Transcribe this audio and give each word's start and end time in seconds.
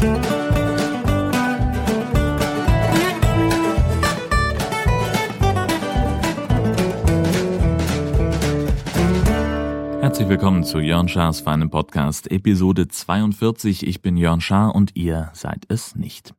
Herzlich 0.00 0.16
willkommen 10.30 10.64
zu 10.64 10.78
Jörn 10.78 11.08
Schars 11.08 11.40
feinem 11.40 11.68
Podcast, 11.68 12.30
Episode 12.30 12.88
42. 12.88 13.86
Ich 13.86 14.00
bin 14.00 14.16
Jörn 14.16 14.40
Schaar 14.40 14.74
und 14.74 14.96
ihr 14.96 15.28
seid 15.34 15.66
es 15.68 15.94
nicht. 15.94 16.32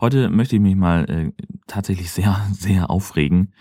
Heute 0.00 0.30
möchte 0.30 0.54
ich 0.54 0.62
mich 0.62 0.76
mal 0.76 1.10
äh, 1.10 1.32
tatsächlich 1.66 2.12
sehr, 2.12 2.40
sehr 2.52 2.90
aufregen, 2.90 3.54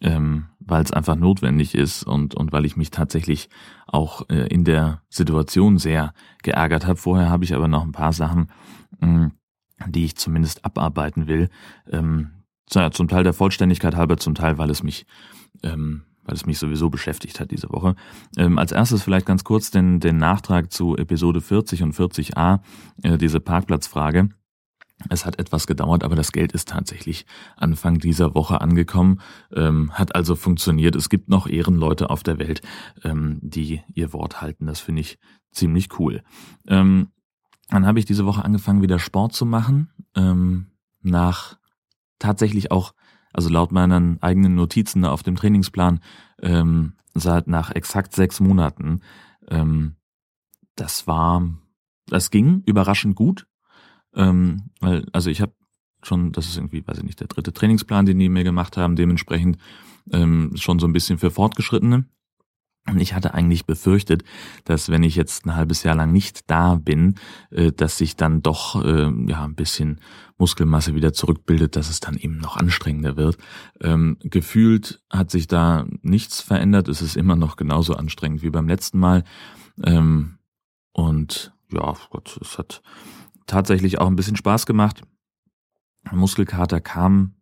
ähm, 0.00 0.46
weil 0.66 0.82
es 0.82 0.92
einfach 0.92 1.16
notwendig 1.16 1.74
ist 1.74 2.02
und, 2.02 2.34
und 2.34 2.52
weil 2.52 2.64
ich 2.64 2.76
mich 2.76 2.90
tatsächlich 2.90 3.48
auch 3.86 4.28
äh, 4.28 4.46
in 4.48 4.64
der 4.64 5.02
Situation 5.08 5.78
sehr 5.78 6.12
geärgert 6.42 6.86
habe. 6.86 6.96
Vorher 6.96 7.30
habe 7.30 7.44
ich 7.44 7.54
aber 7.54 7.68
noch 7.68 7.82
ein 7.82 7.92
paar 7.92 8.12
Sachen, 8.12 8.50
mh, 9.00 9.30
die 9.88 10.04
ich 10.04 10.16
zumindest 10.16 10.64
abarbeiten 10.64 11.26
will. 11.26 11.48
Ähm, 11.90 12.30
zum 12.68 13.06
Teil 13.06 13.22
der 13.22 13.32
Vollständigkeit 13.32 13.94
halber, 13.94 14.16
zum 14.16 14.34
Teil, 14.34 14.58
weil 14.58 14.70
es 14.70 14.82
mich 14.82 15.06
ähm, 15.62 16.02
weil 16.26 16.34
es 16.34 16.46
mich 16.46 16.58
sowieso 16.58 16.90
beschäftigt 16.90 17.40
hat 17.40 17.50
diese 17.50 17.70
Woche. 17.70 17.94
Ähm, 18.36 18.58
als 18.58 18.72
erstes 18.72 19.02
vielleicht 19.02 19.26
ganz 19.26 19.44
kurz 19.44 19.70
den, 19.70 20.00
den 20.00 20.18
Nachtrag 20.18 20.72
zu 20.72 20.96
Episode 20.96 21.40
40 21.40 21.82
und 21.82 21.94
40a, 21.94 22.60
äh, 23.02 23.16
diese 23.16 23.40
Parkplatzfrage. 23.40 24.28
Es 25.10 25.26
hat 25.26 25.38
etwas 25.38 25.66
gedauert, 25.66 26.04
aber 26.04 26.16
das 26.16 26.32
Geld 26.32 26.52
ist 26.52 26.68
tatsächlich 26.68 27.26
Anfang 27.56 27.98
dieser 27.98 28.34
Woche 28.34 28.60
angekommen, 28.62 29.20
ähm, 29.54 29.92
hat 29.92 30.14
also 30.14 30.34
funktioniert. 30.36 30.96
Es 30.96 31.10
gibt 31.10 31.28
noch 31.28 31.46
Ehrenleute 31.46 32.08
auf 32.08 32.22
der 32.22 32.38
Welt, 32.38 32.62
ähm, 33.04 33.38
die 33.42 33.82
ihr 33.92 34.12
Wort 34.14 34.40
halten. 34.40 34.66
Das 34.66 34.80
finde 34.80 35.02
ich 35.02 35.18
ziemlich 35.50 35.98
cool. 35.98 36.22
Ähm, 36.66 37.08
dann 37.68 37.86
habe 37.86 37.98
ich 37.98 38.04
diese 38.06 38.24
Woche 38.24 38.44
angefangen, 38.44 38.82
wieder 38.82 38.98
Sport 38.98 39.34
zu 39.34 39.44
machen, 39.44 39.90
ähm, 40.14 40.66
nach 41.02 41.58
tatsächlich 42.18 42.70
auch, 42.70 42.94
also 43.32 43.50
laut 43.50 43.72
meinen 43.72 44.22
eigenen 44.22 44.54
Notizen 44.54 45.04
auf 45.04 45.22
dem 45.22 45.36
Trainingsplan, 45.36 46.00
ähm, 46.40 46.94
seit 47.12 47.48
nach 47.48 47.70
exakt 47.70 48.14
sechs 48.14 48.40
Monaten. 48.40 49.00
Ähm, 49.48 49.96
das 50.74 51.06
war, 51.06 51.42
das 52.06 52.30
ging 52.30 52.62
überraschend 52.64 53.14
gut. 53.14 53.46
Ähm, 54.16 54.70
weil, 54.80 55.06
also 55.12 55.30
ich 55.30 55.40
habe 55.40 55.52
schon, 56.02 56.32
das 56.32 56.46
ist 56.46 56.56
irgendwie, 56.56 56.86
weiß 56.86 56.98
ich 56.98 57.04
nicht, 57.04 57.20
der 57.20 57.28
dritte 57.28 57.52
Trainingsplan, 57.52 58.06
den 58.06 58.18
die 58.18 58.28
mir 58.28 58.44
gemacht 58.44 58.76
haben, 58.76 58.96
dementsprechend 58.96 59.58
ähm, 60.12 60.52
schon 60.56 60.78
so 60.78 60.86
ein 60.86 60.92
bisschen 60.92 61.18
für 61.18 61.30
Fortgeschrittene. 61.30 62.06
Und 62.88 63.00
ich 63.00 63.14
hatte 63.14 63.34
eigentlich 63.34 63.66
befürchtet, 63.66 64.22
dass 64.64 64.88
wenn 64.90 65.02
ich 65.02 65.16
jetzt 65.16 65.44
ein 65.44 65.56
halbes 65.56 65.82
Jahr 65.82 65.96
lang 65.96 66.12
nicht 66.12 66.48
da 66.48 66.76
bin, 66.76 67.16
äh, 67.50 67.72
dass 67.72 67.98
sich 67.98 68.14
dann 68.14 68.42
doch 68.42 68.82
äh, 68.82 69.10
ja 69.26 69.44
ein 69.44 69.56
bisschen 69.56 70.00
Muskelmasse 70.38 70.94
wieder 70.94 71.12
zurückbildet, 71.12 71.74
dass 71.74 71.90
es 71.90 71.98
dann 71.98 72.16
eben 72.16 72.38
noch 72.38 72.56
anstrengender 72.56 73.16
wird. 73.16 73.38
Ähm, 73.80 74.18
gefühlt 74.20 75.02
hat 75.10 75.32
sich 75.32 75.48
da 75.48 75.86
nichts 76.02 76.40
verändert. 76.40 76.88
Es 76.88 77.02
ist 77.02 77.16
immer 77.16 77.34
noch 77.34 77.56
genauso 77.56 77.94
anstrengend 77.94 78.42
wie 78.42 78.50
beim 78.50 78.68
letzten 78.68 79.00
Mal. 79.00 79.24
Ähm, 79.82 80.38
und 80.92 81.52
ja, 81.72 81.94
Gott, 82.10 82.38
es 82.40 82.56
hat 82.56 82.82
tatsächlich 83.46 83.98
auch 83.98 84.06
ein 84.06 84.16
bisschen 84.16 84.36
Spaß 84.36 84.66
gemacht. 84.66 85.02
Muskelkater 86.10 86.80
kam 86.80 87.36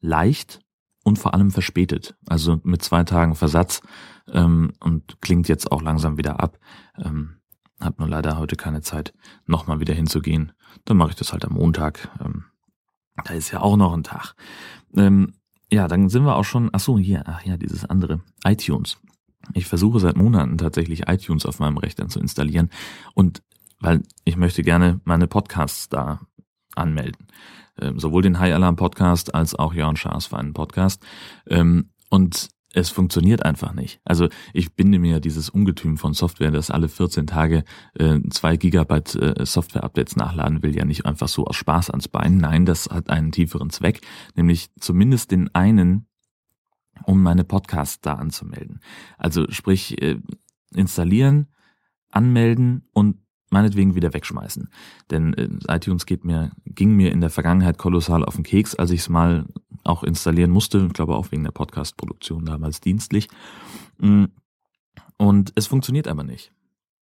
leicht 0.00 0.60
und 1.04 1.18
vor 1.18 1.34
allem 1.34 1.50
verspätet, 1.50 2.16
also 2.26 2.60
mit 2.64 2.82
zwei 2.82 3.04
Tagen 3.04 3.34
Versatz 3.34 3.80
ähm, 4.28 4.72
und 4.80 5.20
klingt 5.20 5.48
jetzt 5.48 5.70
auch 5.70 5.82
langsam 5.82 6.18
wieder 6.18 6.40
ab. 6.40 6.58
Ähm, 6.98 7.36
hab 7.78 7.98
nur 7.98 8.08
leider 8.08 8.38
heute 8.38 8.56
keine 8.56 8.80
Zeit, 8.80 9.12
nochmal 9.44 9.80
wieder 9.80 9.94
hinzugehen. 9.94 10.52
Dann 10.84 10.96
mache 10.96 11.10
ich 11.10 11.16
das 11.16 11.32
halt 11.32 11.44
am 11.44 11.52
Montag. 11.52 12.08
Ähm, 12.20 12.46
da 13.24 13.34
ist 13.34 13.50
ja 13.50 13.60
auch 13.60 13.76
noch 13.76 13.92
ein 13.92 14.02
Tag. 14.02 14.34
Ähm, 14.96 15.34
ja, 15.70 15.88
dann 15.88 16.08
sind 16.08 16.24
wir 16.24 16.36
auch 16.36 16.44
schon, 16.44 16.70
ach 16.72 16.80
so, 16.80 16.98
hier, 16.98 17.24
ach 17.26 17.42
ja, 17.42 17.56
dieses 17.56 17.84
andere, 17.84 18.20
iTunes. 18.44 18.98
Ich 19.52 19.66
versuche 19.66 20.00
seit 20.00 20.16
Monaten 20.16 20.58
tatsächlich 20.58 21.08
iTunes 21.08 21.46
auf 21.46 21.58
meinem 21.58 21.76
Rechner 21.76 22.08
zu 22.08 22.18
installieren 22.18 22.70
und 23.14 23.42
weil 23.80 24.02
ich 24.24 24.36
möchte 24.36 24.62
gerne 24.62 25.00
meine 25.04 25.26
Podcasts 25.26 25.88
da 25.88 26.20
anmelden. 26.74 27.26
Ähm, 27.78 27.98
sowohl 27.98 28.22
den 28.22 28.38
High 28.38 28.54
Alarm 28.54 28.76
Podcast 28.76 29.34
als 29.34 29.54
auch 29.54 29.74
Jörn 29.74 29.96
Schaas 29.96 30.26
für 30.26 30.38
einen 30.38 30.54
Podcast. 30.54 31.04
Ähm, 31.46 31.90
und 32.08 32.48
es 32.72 32.90
funktioniert 32.90 33.44
einfach 33.44 33.72
nicht. 33.72 34.00
Also 34.04 34.28
ich 34.52 34.74
binde 34.74 34.98
mir 34.98 35.18
dieses 35.18 35.48
Ungetüm 35.48 35.96
von 35.96 36.12
Software, 36.12 36.50
das 36.50 36.70
alle 36.70 36.88
14 36.88 37.26
Tage 37.26 37.64
äh, 37.94 38.20
zwei 38.30 38.56
Gigabyte 38.56 39.14
äh, 39.14 39.46
Software-Updates 39.46 40.16
nachladen 40.16 40.62
will, 40.62 40.76
ja 40.76 40.84
nicht 40.84 41.06
einfach 41.06 41.28
so 41.28 41.46
aus 41.46 41.56
Spaß 41.56 41.90
ans 41.90 42.08
Bein. 42.08 42.36
Nein, 42.36 42.66
das 42.66 42.88
hat 42.90 43.08
einen 43.08 43.32
tieferen 43.32 43.70
Zweck, 43.70 44.02
nämlich 44.34 44.68
zumindest 44.78 45.30
den 45.30 45.54
einen, 45.54 46.06
um 47.04 47.22
meine 47.22 47.44
Podcasts 47.44 48.00
da 48.00 48.14
anzumelden. 48.14 48.80
Also 49.16 49.50
sprich, 49.50 50.00
äh, 50.02 50.20
installieren, 50.74 51.48
anmelden 52.10 52.88
und 52.92 53.16
meinetwegen 53.50 53.94
wieder 53.94 54.12
wegschmeißen. 54.12 54.68
Denn 55.10 55.34
äh, 55.34 55.48
iTunes 55.68 56.06
geht 56.06 56.24
mir, 56.24 56.50
ging 56.64 56.94
mir 56.94 57.12
in 57.12 57.20
der 57.20 57.30
Vergangenheit 57.30 57.78
kolossal 57.78 58.24
auf 58.24 58.34
den 58.34 58.44
Keks, 58.44 58.74
als 58.74 58.90
ich 58.90 59.00
es 59.00 59.08
mal 59.08 59.46
auch 59.84 60.02
installieren 60.02 60.50
musste. 60.50 60.86
Ich 60.86 60.92
glaube 60.92 61.14
auch 61.16 61.30
wegen 61.30 61.44
der 61.44 61.52
Podcast-Produktion 61.52 62.44
damals 62.44 62.80
dienstlich. 62.80 63.28
Mm. 63.98 64.24
Und 65.18 65.52
es 65.54 65.66
funktioniert 65.66 66.08
aber 66.08 66.24
nicht. 66.24 66.52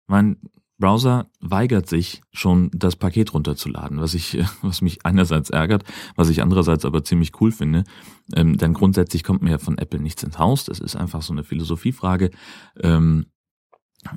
Mein 0.07 0.37
Browser 0.77 1.29
weigert 1.39 1.87
sich 1.87 2.21
schon, 2.31 2.69
das 2.73 2.95
Paket 2.95 3.33
runterzuladen, 3.33 3.99
was 3.99 4.13
ich, 4.13 4.37
was 4.61 4.81
mich 4.81 5.05
einerseits 5.05 5.49
ärgert, 5.49 5.83
was 6.15 6.29
ich 6.29 6.41
andererseits 6.41 6.85
aber 6.85 7.03
ziemlich 7.03 7.39
cool 7.41 7.51
finde. 7.51 7.83
Ähm, 8.35 8.57
denn 8.57 8.73
grundsätzlich 8.73 9.23
kommt 9.23 9.41
mir 9.41 9.51
ja 9.51 9.57
von 9.57 9.77
Apple 9.77 9.99
nichts 9.99 10.23
ins 10.23 10.37
Haus. 10.37 10.65
Das 10.65 10.79
ist 10.79 10.95
einfach 10.95 11.21
so 11.21 11.33
eine 11.33 11.43
Philosophiefrage. 11.43 12.31
Ähm, 12.81 13.25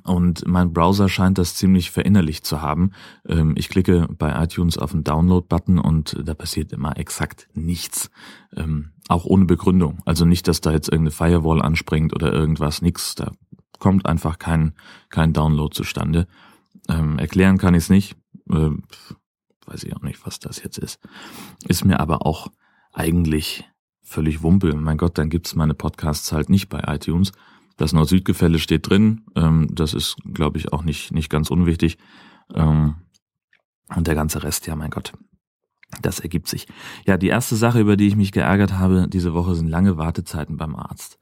und 0.04 0.46
mein 0.46 0.72
Browser 0.72 1.08
scheint 1.08 1.38
das 1.38 1.54
ziemlich 1.54 1.90
verinnerlicht 1.90 2.46
zu 2.46 2.62
haben. 2.62 2.92
Ähm, 3.26 3.54
ich 3.56 3.68
klicke 3.68 4.08
bei 4.18 4.42
iTunes 4.42 4.78
auf 4.78 4.92
den 4.92 5.04
Download-Button 5.04 5.78
und 5.78 6.16
da 6.24 6.34
passiert 6.34 6.72
immer 6.72 6.96
exakt 6.96 7.48
nichts. 7.54 8.10
Ähm, 8.56 8.92
auch 9.08 9.24
ohne 9.24 9.46
Begründung. 9.46 10.00
Also 10.04 10.24
nicht, 10.24 10.48
dass 10.48 10.60
da 10.60 10.72
jetzt 10.72 10.88
irgendeine 10.88 11.12
Firewall 11.12 11.62
anspringt 11.62 12.14
oder 12.14 12.32
irgendwas, 12.32 12.82
nix. 12.82 13.14
Da 13.14 13.32
kommt 13.78 14.06
einfach 14.06 14.38
kein, 14.38 14.74
kein 15.08 15.32
Download 15.32 15.74
zustande. 15.74 16.26
Ähm, 16.88 17.18
erklären 17.18 17.58
kann 17.58 17.74
ich 17.74 17.84
es 17.84 17.90
nicht. 17.90 18.16
weiß 18.46 19.84
ich 19.84 19.96
auch 19.96 20.02
nicht, 20.02 20.24
was 20.26 20.38
das 20.38 20.62
jetzt 20.62 20.78
ist. 20.78 20.98
Ist 21.66 21.84
mir 21.84 22.00
aber 22.00 22.26
auch 22.26 22.48
eigentlich 22.92 23.64
völlig 24.02 24.42
Wumpe. 24.42 24.74
Mein 24.74 24.96
Gott, 24.96 25.18
dann 25.18 25.28
gibt's 25.28 25.54
meine 25.54 25.74
Podcasts 25.74 26.32
halt 26.32 26.48
nicht 26.48 26.68
bei 26.68 26.82
iTunes. 26.86 27.32
Das 27.78 27.92
Nord-Süd-Gefälle 27.92 28.58
steht 28.58 28.90
drin. 28.90 29.22
Ähm, 29.34 29.68
das 29.70 29.94
ist, 29.94 30.16
glaube 30.34 30.58
ich, 30.58 30.72
auch 30.72 30.82
nicht, 30.82 31.12
nicht 31.12 31.30
ganz 31.30 31.50
unwichtig. 31.50 31.96
Ähm, 32.54 32.96
und 33.94 34.06
der 34.06 34.14
ganze 34.14 34.42
Rest, 34.42 34.66
ja, 34.66 34.76
mein 34.76 34.90
Gott. 34.90 35.12
Das 36.02 36.20
ergibt 36.20 36.48
sich. 36.48 36.66
Ja, 37.06 37.16
die 37.16 37.28
erste 37.28 37.56
Sache, 37.56 37.80
über 37.80 37.96
die 37.96 38.08
ich 38.08 38.16
mich 38.16 38.32
geärgert 38.32 38.74
habe 38.74 39.08
diese 39.08 39.32
Woche, 39.32 39.54
sind 39.54 39.68
lange 39.68 39.96
Wartezeiten 39.96 40.58
beim 40.58 40.76
Arzt. 40.76 41.18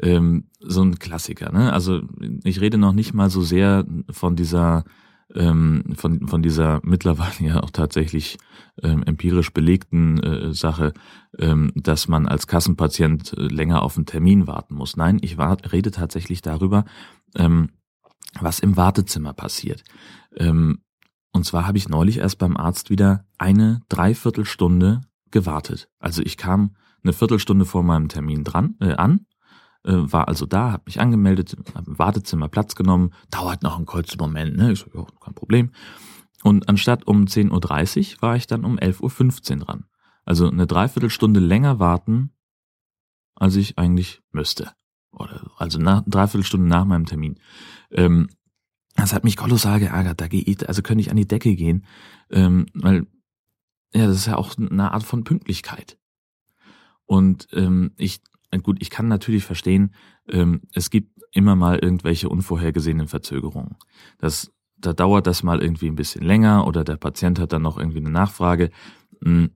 Ähm, 0.00 0.48
so 0.58 0.82
ein 0.82 0.98
Klassiker, 0.98 1.52
ne? 1.52 1.72
Also 1.72 2.00
ich 2.42 2.60
rede 2.60 2.78
noch 2.78 2.94
nicht 2.94 3.12
mal 3.12 3.30
so 3.30 3.42
sehr 3.42 3.84
von 4.10 4.34
dieser 4.34 4.84
ähm, 5.34 5.84
von, 5.96 6.26
von 6.26 6.42
dieser 6.42 6.80
mittlerweile 6.82 7.48
ja 7.48 7.62
auch 7.62 7.70
tatsächlich 7.70 8.38
ähm, 8.82 9.02
empirisch 9.02 9.52
belegten 9.52 10.20
äh, 10.22 10.54
Sache, 10.54 10.92
ähm, 11.38 11.72
dass 11.74 12.08
man 12.08 12.26
als 12.26 12.46
Kassenpatient 12.46 13.34
äh, 13.36 13.42
länger 13.42 13.82
auf 13.82 13.96
einen 13.96 14.06
Termin 14.06 14.46
warten 14.46 14.74
muss. 14.74 14.96
Nein, 14.96 15.18
ich 15.22 15.38
war, 15.38 15.56
rede 15.72 15.90
tatsächlich 15.90 16.42
darüber, 16.42 16.84
ähm, 17.36 17.70
was 18.40 18.60
im 18.60 18.76
Wartezimmer 18.76 19.32
passiert. 19.32 19.84
Ähm, 20.36 20.82
und 21.32 21.44
zwar 21.44 21.66
habe 21.66 21.78
ich 21.78 21.88
neulich 21.88 22.18
erst 22.18 22.38
beim 22.38 22.56
Arzt 22.56 22.90
wieder 22.90 23.24
eine 23.38 23.80
Dreiviertelstunde 23.88 25.00
gewartet. 25.30 25.88
Also 25.98 26.22
ich 26.22 26.36
kam 26.36 26.76
eine 27.02 27.12
Viertelstunde 27.12 27.64
vor 27.64 27.82
meinem 27.82 28.08
Termin 28.08 28.44
dran 28.44 28.76
äh, 28.80 28.92
an 28.92 29.26
äh, 29.84 29.92
war 29.94 30.28
also 30.28 30.46
da, 30.46 30.72
habe 30.72 30.84
mich 30.86 31.00
angemeldet, 31.00 31.56
habe 31.74 31.90
im 31.90 31.98
Wartezimmer 31.98 32.48
Platz 32.48 32.74
genommen, 32.74 33.12
dauert 33.30 33.62
noch 33.62 33.76
einen 33.76 33.86
kurzen 33.86 34.18
Moment, 34.18 34.56
ne? 34.56 34.72
Ich 34.72 34.80
so, 34.80 34.86
ja, 34.94 35.06
kein 35.20 35.34
Problem. 35.34 35.70
Und 36.42 36.68
anstatt 36.68 37.06
um 37.06 37.24
10.30 37.24 38.16
Uhr 38.16 38.22
war 38.22 38.36
ich 38.36 38.46
dann 38.46 38.64
um 38.64 38.78
11.15 38.78 39.52
Uhr 39.52 39.64
dran. 39.64 39.84
Also 40.24 40.48
eine 40.48 40.66
Dreiviertelstunde 40.66 41.40
länger 41.40 41.78
warten, 41.78 42.32
als 43.34 43.56
ich 43.56 43.78
eigentlich 43.78 44.22
müsste. 44.30 44.72
Oder 45.12 45.50
also 45.56 45.78
nach, 45.78 46.02
Dreiviertelstunde 46.06 46.66
nach 46.66 46.84
meinem 46.84 47.06
Termin. 47.06 47.38
Ähm, 47.90 48.28
das 48.96 49.12
hat 49.12 49.24
mich 49.24 49.36
kolossal 49.36 49.80
geärgert. 49.80 50.20
Da 50.20 50.28
gehe 50.28 50.42
ich, 50.42 50.68
also 50.68 50.82
könnte 50.82 51.00
ich 51.00 51.10
an 51.10 51.16
die 51.16 51.28
Decke 51.28 51.54
gehen, 51.54 51.86
ähm, 52.30 52.66
weil 52.74 53.06
ja, 53.94 54.06
das 54.06 54.16
ist 54.16 54.26
ja 54.26 54.36
auch 54.36 54.56
eine 54.56 54.92
Art 54.92 55.02
von 55.02 55.24
Pünktlichkeit. 55.24 55.98
Und 57.04 57.48
ähm, 57.52 57.92
ich 57.96 58.22
gut, 58.60 58.78
ich 58.80 58.90
kann 58.90 59.08
natürlich 59.08 59.44
verstehen, 59.44 59.94
ähm, 60.28 60.62
es 60.74 60.90
gibt 60.90 61.18
immer 61.32 61.56
mal 61.56 61.78
irgendwelche 61.78 62.28
unvorhergesehenen 62.28 63.08
Verzögerungen. 63.08 63.76
Das 64.18 64.52
da 64.82 64.92
dauert 64.92 65.26
das 65.26 65.42
mal 65.42 65.62
irgendwie 65.62 65.86
ein 65.86 65.96
bisschen 65.96 66.24
länger 66.24 66.66
oder 66.66 66.84
der 66.84 66.96
Patient 66.96 67.38
hat 67.38 67.52
dann 67.52 67.62
noch 67.62 67.78
irgendwie 67.78 67.98
eine 67.98 68.10
Nachfrage. 68.10 68.70
Hm, 69.22 69.50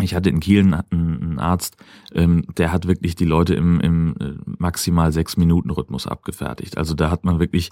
ich 0.00 0.14
hatte 0.14 0.28
in 0.28 0.40
Kiel 0.40 0.60
einen 0.60 1.38
Arzt, 1.38 1.76
ähm, 2.12 2.44
der 2.58 2.70
hat 2.70 2.86
wirklich 2.86 3.14
die 3.14 3.24
Leute 3.24 3.54
im, 3.54 3.80
im 3.80 4.14
äh, 4.20 4.34
maximal 4.44 5.10
sechs 5.10 5.38
Minuten 5.38 5.70
Rhythmus 5.70 6.06
abgefertigt. 6.06 6.76
Also 6.76 6.94
da 6.94 7.10
hat 7.10 7.24
man 7.24 7.38
wirklich, 7.38 7.70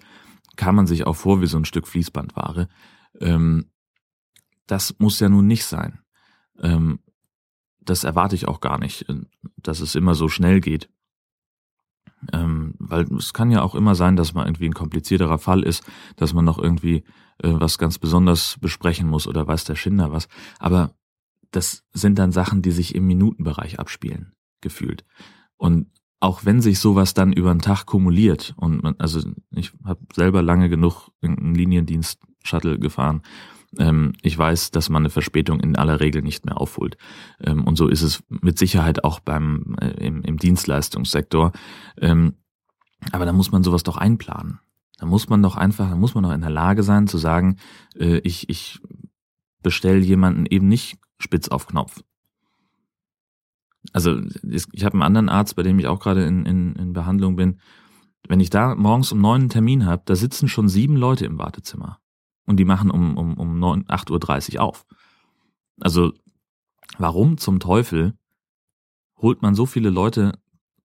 kam 0.56 0.76
man 0.76 0.86
sich 0.86 1.06
auch 1.06 1.16
vor 1.16 1.42
wie 1.42 1.46
so 1.46 1.58
ein 1.58 1.66
Stück 1.66 1.86
Fließbandware. 1.86 2.68
Ähm, 3.20 3.66
das 4.66 4.98
muss 4.98 5.20
ja 5.20 5.28
nun 5.28 5.46
nicht 5.46 5.66
sein. 5.66 6.00
Das 7.84 8.04
erwarte 8.04 8.34
ich 8.34 8.48
auch 8.48 8.60
gar 8.60 8.78
nicht, 8.78 9.08
äh, 9.08 9.20
dass 9.56 9.80
es 9.80 9.94
immer 9.94 10.14
so 10.14 10.28
schnell 10.28 10.60
geht. 10.60 10.88
Ähm, 12.32 12.74
weil 12.78 13.04
es 13.14 13.34
kann 13.34 13.50
ja 13.50 13.62
auch 13.62 13.74
immer 13.74 13.94
sein, 13.94 14.16
dass 14.16 14.32
man 14.32 14.46
irgendwie 14.46 14.66
ein 14.66 14.74
komplizierterer 14.74 15.38
Fall 15.38 15.62
ist, 15.62 15.84
dass 16.16 16.32
man 16.32 16.44
noch 16.44 16.58
irgendwie 16.58 17.04
äh, 17.42 17.52
was 17.52 17.78
ganz 17.78 17.98
besonders 17.98 18.56
besprechen 18.60 19.08
muss 19.08 19.26
oder 19.26 19.46
weiß 19.46 19.64
der 19.64 19.76
Schinder 19.76 20.10
was. 20.12 20.28
Aber 20.58 20.94
das 21.50 21.84
sind 21.92 22.18
dann 22.18 22.32
Sachen, 22.32 22.62
die 22.62 22.70
sich 22.70 22.94
im 22.94 23.06
Minutenbereich 23.06 23.78
abspielen, 23.78 24.32
gefühlt. 24.60 25.04
Und 25.56 25.88
auch 26.20 26.44
wenn 26.44 26.62
sich 26.62 26.78
sowas 26.78 27.12
dann 27.14 27.32
über 27.32 27.52
den 27.52 27.60
Tag 27.60 27.84
kumuliert 27.84 28.54
und 28.56 28.82
man, 28.82 28.94
also 28.98 29.20
ich 29.50 29.72
habe 29.84 30.00
selber 30.12 30.42
lange 30.42 30.68
genug 30.68 31.10
einen 31.20 31.54
Liniendienst 31.54 32.18
Shuttle 32.42 32.78
gefahren. 32.78 33.22
Ähm, 33.78 34.12
ich 34.22 34.36
weiß, 34.36 34.70
dass 34.70 34.88
man 34.88 35.02
eine 35.02 35.10
Verspätung 35.10 35.60
in 35.60 35.76
aller 35.76 36.00
Regel 36.00 36.22
nicht 36.22 36.46
mehr 36.46 36.60
aufholt. 36.60 36.96
Ähm, 37.40 37.64
und 37.64 37.76
so 37.76 37.88
ist 37.88 38.02
es 38.02 38.22
mit 38.28 38.58
Sicherheit 38.58 39.04
auch 39.04 39.20
beim 39.20 39.76
äh, 39.80 39.90
im, 40.04 40.22
im 40.22 40.38
Dienstleistungssektor. 40.38 41.52
Ähm, 42.00 42.34
aber 43.12 43.26
da 43.26 43.32
muss 43.32 43.52
man 43.52 43.62
sowas 43.62 43.82
doch 43.82 43.96
einplanen. 43.96 44.60
Da 44.98 45.06
muss 45.06 45.28
man 45.28 45.42
doch 45.42 45.56
einfach, 45.56 45.90
da 45.90 45.96
muss 45.96 46.14
man 46.14 46.24
doch 46.24 46.32
in 46.32 46.40
der 46.40 46.50
Lage 46.50 46.82
sein 46.82 47.06
zu 47.06 47.18
sagen, 47.18 47.56
äh, 47.98 48.18
ich, 48.18 48.48
ich 48.48 48.80
bestelle 49.62 50.00
jemanden 50.00 50.46
eben 50.46 50.68
nicht 50.68 50.98
spitz 51.18 51.48
auf 51.48 51.66
Knopf. 51.66 52.02
Also 53.92 54.20
ich 54.42 54.84
habe 54.84 54.94
einen 54.94 55.02
anderen 55.02 55.28
Arzt, 55.28 55.56
bei 55.56 55.62
dem 55.62 55.78
ich 55.78 55.86
auch 55.86 56.00
gerade 56.00 56.24
in, 56.24 56.46
in, 56.46 56.74
in 56.76 56.92
Behandlung 56.92 57.36
bin. 57.36 57.60
Wenn 58.26 58.40
ich 58.40 58.50
da 58.50 58.74
morgens 58.74 59.12
um 59.12 59.20
neun 59.20 59.42
einen 59.42 59.50
Termin 59.50 59.84
habe, 59.84 60.02
da 60.06 60.16
sitzen 60.16 60.48
schon 60.48 60.68
sieben 60.68 60.96
Leute 60.96 61.26
im 61.26 61.38
Wartezimmer. 61.38 62.00
Und 62.46 62.58
die 62.58 62.64
machen 62.64 62.90
um, 62.90 63.16
um, 63.16 63.34
um 63.34 63.62
8.30 63.62 64.56
Uhr 64.56 64.62
auf. 64.62 64.86
Also 65.80 66.12
warum 66.98 67.38
zum 67.38 67.60
Teufel 67.60 68.14
holt 69.16 69.42
man 69.42 69.54
so 69.54 69.66
viele 69.66 69.90
Leute 69.90 70.38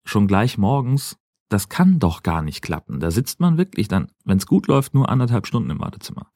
schon 0.03 0.27
gleich 0.27 0.57
morgens? 0.57 1.17
Das 1.49 1.67
kann 1.67 1.99
doch 1.99 2.23
gar 2.23 2.41
nicht 2.41 2.61
klappen. 2.61 2.99
Da 2.99 3.11
sitzt 3.11 3.39
man 3.39 3.57
wirklich 3.57 3.87
dann, 3.87 4.11
wenn 4.23 4.37
es 4.37 4.45
gut 4.45 4.67
läuft, 4.67 4.93
nur 4.93 5.09
anderthalb 5.09 5.47
Stunden 5.47 5.71
im 5.71 5.79
Wartezimmer. 5.79 6.31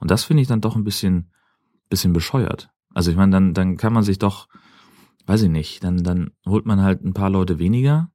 Und 0.00 0.10
das 0.10 0.24
finde 0.24 0.42
ich 0.42 0.48
dann 0.48 0.60
doch 0.60 0.76
ein 0.76 0.84
bisschen, 0.84 1.32
bisschen 1.88 2.12
bescheuert. 2.12 2.70
Also 2.92 3.10
ich 3.10 3.16
meine, 3.16 3.32
dann, 3.32 3.54
dann 3.54 3.76
kann 3.76 3.92
man 3.92 4.02
sich 4.02 4.18
doch, 4.18 4.48
weiß 5.26 5.42
ich 5.42 5.50
nicht, 5.50 5.84
dann, 5.84 6.02
dann 6.02 6.30
holt 6.46 6.66
man 6.66 6.82
halt 6.82 7.04
ein 7.04 7.14
paar 7.14 7.30
Leute 7.30 7.58
weniger 7.58 8.10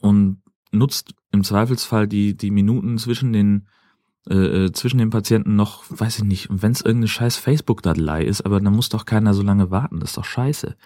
und 0.00 0.42
nutzt 0.72 1.14
im 1.30 1.44
Zweifelsfall 1.44 2.08
die, 2.08 2.36
die 2.36 2.50
Minuten 2.50 2.98
zwischen 2.98 3.32
den, 3.32 3.68
äh, 4.28 4.64
äh 4.64 4.72
zwischen 4.72 4.98
den 4.98 5.10
Patienten 5.10 5.56
noch, 5.56 5.84
weiß 5.88 6.18
ich 6.18 6.24
nicht, 6.24 6.48
wenn 6.50 6.72
es 6.72 6.80
irgendeine 6.80 7.08
scheiß 7.08 7.36
Facebook-Datei 7.36 8.24
ist, 8.24 8.42
aber 8.42 8.60
dann 8.60 8.74
muss 8.74 8.88
doch 8.88 9.06
keiner 9.06 9.34
so 9.34 9.42
lange 9.42 9.70
warten, 9.70 10.00
das 10.00 10.10
ist 10.10 10.16
doch 10.16 10.24
scheiße. 10.24 10.76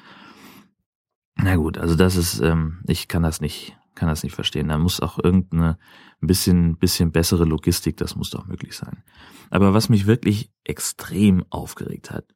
Na 1.37 1.57
gut, 1.57 1.79
also 1.79 1.97
das 1.97 2.17
ist, 2.17 2.41
ähm, 2.41 2.81
ich 2.87 3.09
kann 3.09 3.23
das 3.23 3.41
nicht, 3.41 3.77
kann 3.95 4.09
das 4.09 4.23
nicht 4.23 4.35
verstehen. 4.35 4.69
Da 4.69 4.79
muss 4.79 5.01
auch 5.01 5.19
irgendeine 5.23 5.79
ein 6.23 6.27
bisschen, 6.27 6.79
bisschen 6.79 7.13
bessere 7.13 7.45
Logistik, 7.45 7.97
das 7.97 8.17
muss 8.17 8.31
doch 8.31 8.47
möglich 8.47 8.77
sein. 8.77 9.03
Aber 9.51 9.75
was 9.75 9.89
mich 9.89 10.07
wirklich 10.07 10.51
extrem 10.65 11.45
aufgeregt 11.51 12.11
hat, 12.11 12.27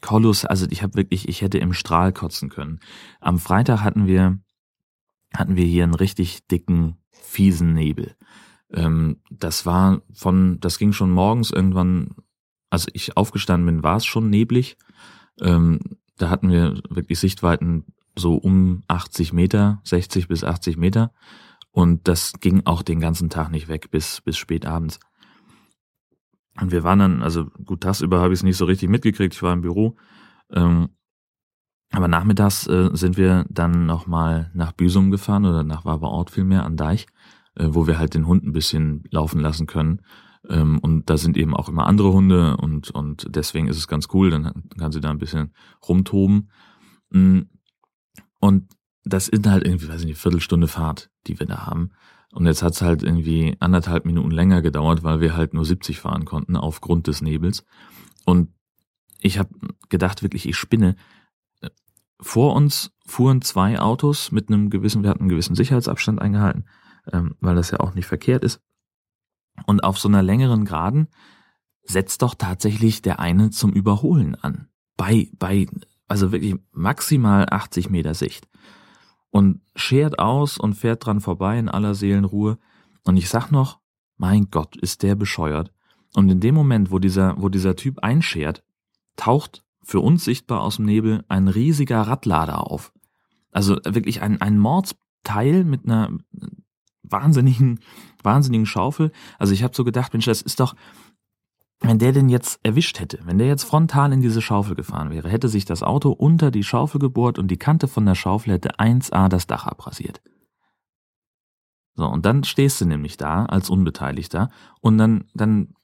Kolus, 0.00 0.44
also 0.44 0.66
ich 0.68 0.82
habe 0.82 0.96
wirklich, 0.96 1.28
ich 1.28 1.40
hätte 1.40 1.58
im 1.58 1.72
Strahl 1.72 2.12
kotzen 2.12 2.50
können. 2.50 2.80
Am 3.20 3.38
Freitag 3.38 3.80
hatten 3.80 4.06
wir, 4.06 4.38
hatten 5.32 5.56
wir 5.56 5.64
hier 5.64 5.84
einen 5.84 5.94
richtig 5.94 6.46
dicken, 6.46 6.98
fiesen 7.10 7.72
Nebel. 7.72 8.14
Ähm, 8.72 9.20
das 9.30 9.66
war 9.66 10.02
von, 10.12 10.58
das 10.60 10.78
ging 10.78 10.92
schon 10.92 11.10
morgens 11.10 11.50
irgendwann, 11.50 12.16
als 12.70 12.86
ich 12.92 13.16
aufgestanden 13.16 13.66
bin, 13.66 13.82
war 13.82 13.96
es 13.96 14.06
schon 14.06 14.30
neblig. 14.30 14.76
Ähm, 15.40 15.80
da 16.16 16.30
hatten 16.30 16.50
wir 16.50 16.80
wirklich 16.88 17.18
Sichtweiten 17.18 17.84
so 18.16 18.34
um 18.36 18.82
80 18.88 19.32
Meter, 19.32 19.80
60 19.84 20.28
bis 20.28 20.44
80 20.44 20.76
Meter. 20.76 21.12
Und 21.70 22.06
das 22.06 22.34
ging 22.40 22.62
auch 22.66 22.82
den 22.82 23.00
ganzen 23.00 23.30
Tag 23.30 23.50
nicht 23.50 23.68
weg 23.68 23.90
bis, 23.90 24.20
bis 24.20 24.36
spät 24.36 24.64
abends. 24.64 25.00
Und 26.60 26.70
wir 26.70 26.84
waren 26.84 27.00
dann, 27.00 27.22
also 27.22 27.46
gut, 27.64 27.80
tagsüber 27.80 28.20
habe 28.20 28.32
ich 28.32 28.40
es 28.40 28.44
nicht 28.44 28.56
so 28.56 28.64
richtig 28.64 28.88
mitgekriegt, 28.88 29.34
ich 29.34 29.42
war 29.42 29.52
im 29.52 29.62
Büro. 29.62 29.96
Ähm, 30.52 30.90
aber 31.90 32.08
nachmittags 32.08 32.66
äh, 32.66 32.90
sind 32.92 33.16
wir 33.16 33.44
dann 33.48 33.86
nochmal 33.86 34.50
nach 34.54 34.72
Büsum 34.72 35.10
gefahren 35.10 35.44
oder 35.44 35.62
nach 35.62 35.84
Waberort 35.84 36.30
vielmehr 36.30 36.64
an 36.64 36.76
Deich, 36.76 37.06
äh, 37.56 37.68
wo 37.70 37.86
wir 37.86 37.98
halt 37.98 38.14
den 38.14 38.26
Hund 38.26 38.44
ein 38.44 38.52
bisschen 38.52 39.04
laufen 39.10 39.40
lassen 39.40 39.66
können. 39.66 40.02
Ähm, 40.48 40.78
und 40.80 41.08
da 41.08 41.16
sind 41.16 41.36
eben 41.36 41.54
auch 41.54 41.68
immer 41.68 41.86
andere 41.86 42.12
Hunde 42.12 42.56
und, 42.56 42.90
und 42.90 43.26
deswegen 43.28 43.68
ist 43.68 43.78
es 43.78 43.88
ganz 43.88 44.08
cool, 44.12 44.30
dann 44.30 44.64
kann 44.78 44.92
sie 44.92 45.00
da 45.00 45.10
ein 45.10 45.18
bisschen 45.18 45.54
rumtoben. 45.86 46.50
Mm. 47.10 47.42
Und 48.40 48.68
das 49.04 49.28
ist 49.28 49.46
halt 49.46 49.66
irgendwie, 49.66 49.88
weiß 49.88 50.00
ich 50.00 50.06
nicht, 50.06 50.20
Viertelstunde 50.20 50.68
Fahrt, 50.68 51.10
die 51.26 51.38
wir 51.38 51.46
da 51.46 51.66
haben. 51.66 51.90
Und 52.32 52.46
jetzt 52.46 52.62
hat's 52.62 52.82
halt 52.82 53.02
irgendwie 53.02 53.56
anderthalb 53.60 54.06
Minuten 54.06 54.30
länger 54.30 54.60
gedauert, 54.60 55.02
weil 55.04 55.20
wir 55.20 55.36
halt 55.36 55.54
nur 55.54 55.64
70 55.64 56.00
fahren 56.00 56.24
konnten 56.24 56.56
aufgrund 56.56 57.06
des 57.06 57.22
Nebels. 57.22 57.64
Und 58.24 58.50
ich 59.20 59.38
habe 59.38 59.50
gedacht, 59.88 60.22
wirklich, 60.22 60.48
ich 60.48 60.56
spinne. 60.56 60.96
Vor 62.20 62.54
uns 62.54 62.90
fuhren 63.06 63.40
zwei 63.40 63.78
Autos 63.78 64.32
mit 64.32 64.48
einem 64.48 64.68
gewissen, 64.70 65.02
wir 65.02 65.10
hatten 65.10 65.20
einen 65.20 65.28
gewissen 65.28 65.54
Sicherheitsabstand 65.54 66.20
eingehalten, 66.20 66.64
ähm, 67.12 67.36
weil 67.40 67.54
das 67.54 67.70
ja 67.70 67.80
auch 67.80 67.94
nicht 67.94 68.06
verkehrt 68.06 68.44
ist. 68.44 68.60
Und 69.66 69.84
auf 69.84 69.98
so 69.98 70.08
einer 70.08 70.22
längeren 70.22 70.64
Geraden 70.64 71.08
setzt 71.82 72.22
doch 72.22 72.34
tatsächlich 72.34 73.02
der 73.02 73.20
eine 73.20 73.50
zum 73.50 73.72
Überholen 73.72 74.34
an. 74.34 74.68
Bei, 74.96 75.28
bei, 75.38 75.66
also 76.08 76.32
wirklich 76.32 76.56
maximal 76.72 77.46
80 77.50 77.90
Meter 77.90 78.14
Sicht 78.14 78.48
und 79.30 79.60
schert 79.74 80.18
aus 80.18 80.58
und 80.58 80.74
fährt 80.74 81.04
dran 81.04 81.20
vorbei 81.20 81.58
in 81.58 81.68
aller 81.68 81.94
Seelenruhe. 81.94 82.58
Und 83.04 83.16
ich 83.16 83.28
sag 83.28 83.50
noch, 83.50 83.80
mein 84.16 84.50
Gott, 84.50 84.76
ist 84.76 85.02
der 85.02 85.14
bescheuert. 85.14 85.72
Und 86.14 86.30
in 86.30 86.40
dem 86.40 86.54
Moment, 86.54 86.90
wo 86.90 86.98
dieser, 86.98 87.40
wo 87.40 87.48
dieser 87.48 87.74
Typ 87.76 87.98
einschert, 87.98 88.62
taucht 89.16 89.64
für 89.82 90.00
uns 90.00 90.24
sichtbar 90.24 90.60
aus 90.60 90.76
dem 90.76 90.86
Nebel 90.86 91.24
ein 91.28 91.48
riesiger 91.48 92.02
Radlader 92.02 92.70
auf. 92.70 92.92
Also 93.50 93.78
wirklich 93.84 94.22
ein, 94.22 94.40
ein 94.40 94.58
Mordsteil 94.58 95.64
mit 95.64 95.84
einer 95.84 96.10
wahnsinnigen, 97.04 97.80
wahnsinnigen 98.22 98.66
Schaufel. 98.66 99.12
Also 99.38 99.52
ich 99.52 99.62
habe 99.62 99.74
so 99.74 99.84
gedacht, 99.84 100.12
Mensch, 100.12 100.26
das 100.26 100.42
ist 100.42 100.60
doch, 100.60 100.74
wenn 101.80 101.98
der 101.98 102.12
den 102.12 102.28
jetzt 102.28 102.60
erwischt 102.62 103.00
hätte, 103.00 103.20
wenn 103.24 103.38
der 103.38 103.46
jetzt 103.46 103.64
frontal 103.64 104.12
in 104.12 104.22
diese 104.22 104.40
Schaufel 104.40 104.74
gefahren 104.74 105.10
wäre, 105.10 105.28
hätte 105.28 105.48
sich 105.48 105.64
das 105.64 105.82
Auto 105.82 106.10
unter 106.10 106.50
die 106.50 106.64
Schaufel 106.64 106.98
gebohrt 106.98 107.38
und 107.38 107.48
die 107.48 107.58
Kante 107.58 107.88
von 107.88 108.06
der 108.06 108.14
Schaufel 108.14 108.54
hätte 108.54 108.78
1A 108.78 109.28
das 109.28 109.46
Dach 109.46 109.66
abrasiert. 109.66 110.22
So, 111.94 112.06
und 112.06 112.24
dann 112.24 112.42
stehst 112.44 112.80
du 112.80 112.86
nämlich 112.86 113.16
da 113.16 113.44
als 113.44 113.70
Unbeteiligter 113.70 114.50
und 114.80 114.98
dann, 114.98 115.24
dann, 115.34 115.74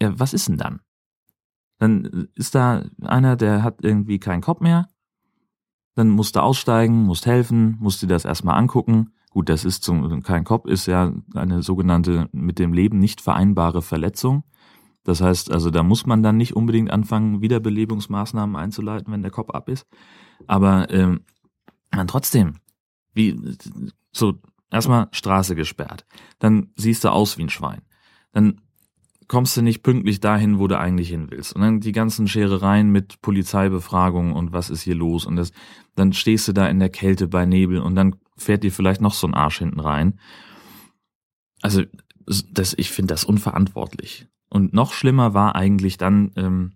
ja, 0.00 0.16
was 0.18 0.32
ist 0.32 0.48
denn 0.48 0.58
dann? 0.58 0.80
Dann 1.78 2.28
ist 2.34 2.54
da 2.54 2.84
einer, 3.02 3.36
der 3.36 3.62
hat 3.62 3.82
irgendwie 3.82 4.18
keinen 4.18 4.42
Kopf 4.42 4.60
mehr, 4.60 4.88
dann 5.94 6.08
musst 6.08 6.36
du 6.36 6.40
aussteigen, 6.40 7.04
musst 7.04 7.26
helfen, 7.26 7.76
musst 7.80 8.02
dir 8.02 8.06
das 8.06 8.24
erstmal 8.24 8.58
angucken. 8.58 9.12
Gut, 9.30 9.48
das 9.48 9.64
ist 9.64 9.84
zum, 9.84 10.22
kein 10.22 10.44
Kopf, 10.44 10.66
ist 10.66 10.86
ja 10.86 11.12
eine 11.34 11.62
sogenannte 11.62 12.28
mit 12.32 12.58
dem 12.58 12.72
Leben 12.72 12.98
nicht 12.98 13.20
vereinbare 13.20 13.80
Verletzung. 13.80 14.42
Das 15.04 15.20
heißt, 15.20 15.50
also 15.52 15.70
da 15.70 15.82
muss 15.82 16.04
man 16.04 16.22
dann 16.22 16.36
nicht 16.36 16.54
unbedingt 16.54 16.90
anfangen, 16.90 17.40
Wiederbelebungsmaßnahmen 17.40 18.56
einzuleiten, 18.56 19.12
wenn 19.12 19.22
der 19.22 19.30
Kopf 19.30 19.50
ab 19.50 19.68
ist. 19.68 19.86
Aber 20.46 20.90
ähm, 20.90 21.20
dann 21.90 22.08
trotzdem, 22.08 22.56
wie 23.14 23.56
so 24.12 24.34
erstmal 24.70 25.08
Straße 25.12 25.54
gesperrt, 25.54 26.04
dann 26.38 26.72
siehst 26.76 27.04
du 27.04 27.10
aus 27.10 27.38
wie 27.38 27.42
ein 27.42 27.50
Schwein, 27.50 27.82
dann 28.32 28.60
kommst 29.28 29.56
du 29.56 29.62
nicht 29.62 29.84
pünktlich 29.84 30.18
dahin, 30.18 30.58
wo 30.58 30.66
du 30.66 30.76
eigentlich 30.76 31.08
hin 31.08 31.28
willst. 31.30 31.54
Und 31.54 31.62
dann 31.62 31.78
die 31.78 31.92
ganzen 31.92 32.26
Scherereien 32.26 32.90
mit 32.90 33.22
Polizeibefragung 33.22 34.32
und 34.32 34.52
was 34.52 34.70
ist 34.70 34.82
hier 34.82 34.96
los 34.96 35.24
und 35.24 35.36
das, 35.36 35.52
dann 35.94 36.12
stehst 36.12 36.48
du 36.48 36.52
da 36.52 36.66
in 36.66 36.80
der 36.80 36.90
Kälte 36.90 37.28
bei 37.28 37.46
Nebel 37.46 37.78
und 37.78 37.94
dann 37.94 38.16
fährt 38.40 38.64
dir 38.64 38.72
vielleicht 38.72 39.00
noch 39.00 39.14
so 39.14 39.26
ein 39.26 39.34
Arsch 39.34 39.58
hinten 39.58 39.80
rein. 39.80 40.18
Also 41.62 41.82
das, 42.52 42.74
ich 42.76 42.90
finde 42.90 43.14
das 43.14 43.24
unverantwortlich. 43.24 44.28
Und 44.48 44.72
noch 44.72 44.92
schlimmer 44.92 45.34
war 45.34 45.54
eigentlich 45.54 45.96
dann, 45.96 46.32
ähm, 46.36 46.72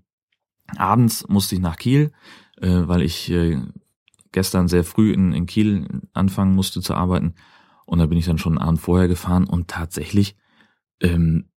abends 0.76 1.28
musste 1.28 1.54
ich 1.54 1.60
nach 1.60 1.76
Kiel, 1.76 2.12
äh, 2.58 2.82
weil 2.86 3.02
ich 3.02 3.30
äh, 3.30 3.60
gestern 4.32 4.68
sehr 4.68 4.84
früh 4.84 5.12
in, 5.12 5.32
in 5.32 5.46
Kiel 5.46 6.02
anfangen 6.12 6.54
musste 6.54 6.80
zu 6.80 6.94
arbeiten. 6.94 7.34
Und 7.86 7.98
da 7.98 8.06
bin 8.06 8.18
ich 8.18 8.26
dann 8.26 8.38
schon 8.38 8.58
einen 8.58 8.66
Abend 8.66 8.80
vorher 8.80 9.08
gefahren 9.08 9.46
und 9.46 9.68
tatsächlich, 9.68 10.36
ähm, 11.00 11.50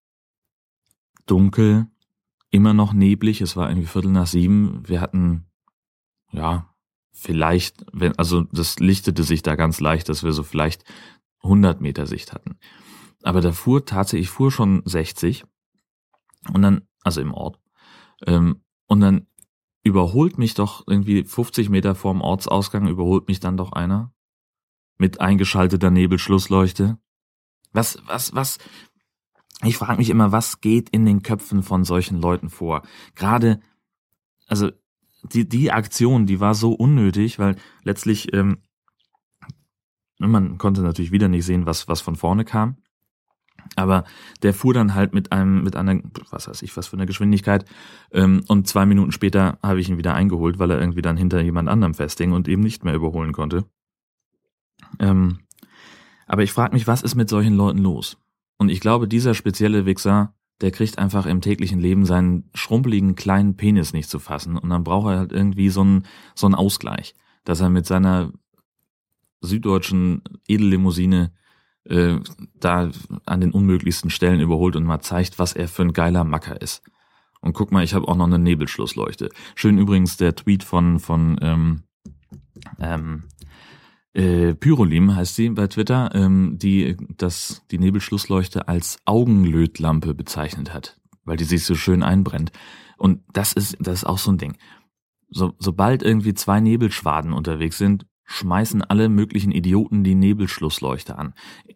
dunkel, 1.27 1.89
immer 2.51 2.73
noch 2.73 2.93
neblig, 2.93 3.41
es 3.41 3.57
war 3.57 3.69
irgendwie 3.69 3.89
Viertel 3.89 4.13
nach 4.13 4.27
sieben. 4.27 4.83
Wir 4.87 5.01
hatten, 5.01 5.47
ja, 6.33 6.75
vielleicht, 7.17 7.85
wenn, 7.93 8.17
also 8.19 8.43
das 8.53 8.79
lichtete 8.79 9.23
sich 9.23 9.43
da 9.43 9.57
ganz 9.57 9.81
leicht, 9.81 10.09
dass 10.09 10.23
wir 10.23 10.33
so 10.33 10.43
vielleicht 10.43 10.85
100 11.43 11.81
Meter 11.81 12.07
Sicht 12.07 12.33
hatten. 12.33 12.59
Aber 13.23 13.41
da 13.41 13.53
fuhr 13.53 13.85
tatsächlich, 13.85 14.29
ich 14.29 14.31
fuhr 14.31 14.53
schon 14.53 14.83
60 14.85 15.45
und 16.53 16.63
dann, 16.63 16.87
also 17.03 17.21
im 17.21 17.33
Ort, 17.33 17.59
ähm, 18.27 18.63
und 18.87 19.01
dann 19.01 19.27
überholt 19.83 20.39
mich 20.39 20.55
doch 20.55 20.85
irgendwie 20.87 21.25
50 21.25 21.71
Meter 21.71 21.95
vorm 21.95 22.21
Ortsausgang, 22.21 22.87
überholt 22.87 23.29
mich 23.29 23.41
dann 23.41 23.57
doch 23.57 23.73
einer 23.73 24.13
mit 24.99 25.21
eingeschalteter 25.21 25.91
Nebelschlussleuchte. 25.91 26.99
Was, 27.73 27.99
was, 28.07 28.35
was, 28.35 28.59
ich 29.63 29.77
frage 29.77 29.99
mich 29.99 30.11
immer, 30.11 30.33
was 30.33 30.61
geht 30.61 30.91
in 30.91 31.05
den 31.07 31.23
Köpfen 31.23 31.63
von 31.63 31.85
solchen 31.85 32.21
Leuten 32.21 32.51
vor? 32.51 32.83
Gerade, 33.15 33.61
also 34.47 34.71
die, 35.33 35.49
die 35.49 35.73
Aktion, 35.73 36.27
die 36.27 36.41
war 36.41 36.55
so 36.55 36.73
unnötig, 36.73 37.39
weil 37.39 37.57
letztlich, 37.83 38.33
ähm, 38.35 38.59
man 40.19 40.59
konnte 40.59 40.83
natürlich 40.83 41.13
wieder 41.13 41.29
nicht 41.29 41.45
sehen, 41.45 41.67
was, 41.67 41.89
was 41.89 42.01
von 42.01 42.17
vorne 42.17 42.45
kam. 42.45 42.77
Aber 43.75 44.05
der 44.43 44.55
fuhr 44.55 44.75
dann 44.75 44.95
halt 44.95 45.13
mit 45.13 45.33
einem, 45.33 45.65
mit 45.65 45.77
einer, 45.77 46.01
was 46.31 46.49
weiß 46.49 46.63
ich, 46.63 46.77
was 46.77 46.87
für 46.87 46.97
eine 46.97 47.07
Geschwindigkeit. 47.07 47.65
Ähm, 48.13 48.43
und 48.49 48.69
zwei 48.69 48.87
Minuten 48.87 49.13
später 49.13 49.59
habe 49.63 49.81
ich 49.81 49.89
ihn 49.89 49.99
wieder 49.99 50.15
eingeholt, 50.15 50.59
weil 50.59 50.71
er 50.71 50.81
irgendwie 50.81 51.03
dann 51.03 51.17
hinter 51.17 51.41
jemand 51.41 51.69
anderem 51.69 51.95
festhing 51.95 52.33
und 52.33 52.49
eben 52.49 52.63
nicht 52.63 52.85
mehr 52.85 52.95
überholen 52.95 53.33
konnte. 53.33 53.65
Ähm, 55.01 55.41
aber 56.27 56.43
ich 56.43 56.53
frage 56.53 56.75
mich, 56.75 56.87
was 56.87 57.03
ist 57.03 57.15
mit 57.15 57.29
solchen 57.29 57.57
Leuten 57.57 57.79
los? 57.79 58.19
Und 58.59 58.69
ich 58.69 58.81
glaube, 58.81 59.09
dieser 59.09 59.35
spezielle 59.35 59.85
Wichser, 59.85 60.35
der 60.61 60.71
kriegt 60.71 60.99
einfach 60.99 61.27
im 61.27 61.41
täglichen 61.41 61.81
Leben 61.81 62.07
seinen 62.07 62.51
schrumpeligen 62.55 63.15
kleinen 63.15 63.57
Penis 63.57 63.93
nicht 63.93 64.09
zu 64.09 64.19
fassen 64.19 64.57
und 64.57 64.71
dann 64.71 64.85
braucht 64.85 65.11
er 65.11 65.19
halt 65.19 65.33
irgendwie 65.33 65.69
so 65.69 65.83
einen, 65.83 66.05
so 66.35 66.47
einen 66.47 66.55
Ausgleich, 66.55 67.15
dass 67.45 67.61
er 67.61 67.69
mit 67.69 67.87
seiner 67.87 68.33
süddeutschen 69.41 70.23
Edellimousine 70.49 71.33
äh, 71.85 72.17
da 72.55 72.91
an 73.27 73.41
den 73.41 73.53
unmöglichsten 73.53 74.11
Stellen 74.11 74.41
überholt 74.41 74.77
und 74.77 74.85
mal 74.85 75.01
zeigt, 75.01 75.39
was 75.39 75.53
er 75.53 75.69
für 75.69 75.83
ein 75.83 75.93
geiler 75.93 76.25
Macker 76.25 76.61
ist. 76.61 76.83
Und 77.41 77.53
guck 77.53 77.71
mal, 77.71 77.85
ich 77.85 77.95
habe 77.95 78.09
auch 78.09 78.17
noch 78.17 78.27
eine 78.27 78.39
Nebelschlussleuchte. 78.39 79.29
Schön 79.55 79.79
übrigens 79.79 80.17
der 80.17 80.35
Tweet 80.35 80.65
von 80.65 80.99
von 80.99 81.39
ähm, 81.43 81.83
ähm, 82.81 83.25
äh, 84.17 84.55
Pyrolim 84.55 85.15
heißt 85.15 85.37
sie 85.37 85.51
bei 85.51 85.67
Twitter, 85.67 86.11
ähm, 86.15 86.57
die 86.59 86.97
das 87.17 87.63
die 87.71 87.79
Nebelschlussleuchte 87.79 88.67
als 88.67 88.99
Augenlötlampe 89.05 90.15
bezeichnet 90.15 90.73
hat, 90.73 90.99
weil 91.25 91.37
die 91.37 91.45
sich 91.45 91.65
so 91.65 91.75
schön 91.75 92.03
einbrennt. 92.03 92.51
Und 92.97 93.21
das 93.33 93.53
ist 93.53 93.77
das 93.79 93.99
ist 93.99 94.05
auch 94.05 94.19
so 94.19 94.33
ein 94.33 94.39
Ding. 94.39 94.57
So, 95.29 95.53
sobald 95.59 96.03
irgendwie 96.03 96.35
zwei 96.35 96.61
Nebelschwaden 96.61 97.33
unterwegs 97.33 97.77
sind, 97.77 98.07
schmeißen 98.25 98.83
alle 98.83 99.09
möglichen 99.09 99.53
Idioten 99.53 100.03
die 100.03 100.15
Nebelschlussleuchte 100.15 101.19
an. 101.19 101.35